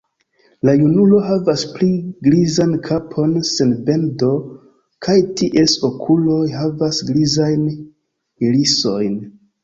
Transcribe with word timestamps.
La 0.67 0.73
junulo 0.83 1.17
havas 1.25 1.63
pli 1.73 1.89
grizan 2.27 2.71
kapon 2.87 3.35
sen 3.49 3.73
bendo 3.89 4.29
kaj 5.07 5.17
ties 5.41 5.75
okuloj 5.89 6.39
havas 6.61 7.03
grizajn 7.11 7.69
irisojn. 8.49 9.21